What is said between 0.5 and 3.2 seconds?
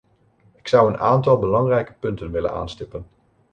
Ik zou een aantal belangrijke punten willen aanstippen.